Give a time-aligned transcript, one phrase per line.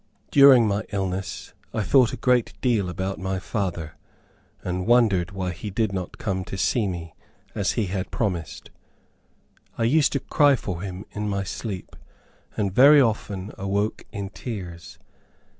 [0.31, 3.97] During my illness I thought a great deal about my father,
[4.63, 7.13] and wondered why he did not come to see me,
[7.53, 8.71] as he had promised.
[9.77, 11.95] I used to cry for him in my sleep,
[12.57, 14.97] and very often awoke in tears.